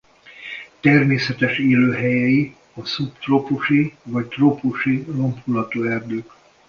[0.79, 6.31] Természetes élőhelyei a szubtrópusi vagy trópusi lombhullató erdők.